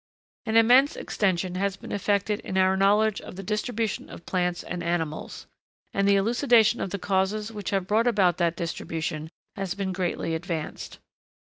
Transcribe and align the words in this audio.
[Sidenote: 0.47 0.57
Scientific 0.57 0.57
exploration.] 0.57 0.57
An 0.57 0.65
immense 0.65 1.11
extension 1.11 1.55
has 1.61 1.77
been 1.77 1.91
effected 1.91 2.39
in 2.39 2.57
our 2.57 2.75
knowledge 2.75 3.21
of 3.21 3.35
the 3.35 3.43
distribution 3.43 4.09
of 4.09 4.25
plants 4.25 4.63
and 4.63 4.81
animals; 4.83 5.45
and 5.93 6.07
the 6.07 6.15
elucidation 6.15 6.81
of 6.81 6.89
the 6.89 6.97
causes 6.97 7.51
which 7.51 7.69
have 7.69 7.85
brought 7.85 8.07
about 8.07 8.37
that 8.37 8.55
distribution 8.55 9.29
has 9.55 9.75
been 9.75 9.91
greatly 9.93 10.33
advanced. 10.33 10.97